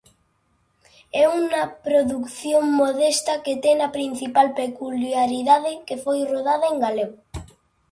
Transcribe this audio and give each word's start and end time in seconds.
É 1.21 1.23
unha 1.41 1.63
produción 1.85 2.63
modesta 2.81 3.33
que 3.45 3.53
ten 3.63 3.77
a 3.87 3.93
principal 3.97 4.47
peculiaridade 4.61 5.71
que 5.87 5.95
foi 6.03 6.19
rodada 6.33 6.65
en 6.73 6.77
galego. 6.85 7.17